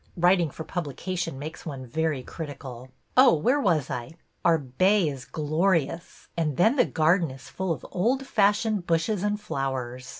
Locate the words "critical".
2.23-2.89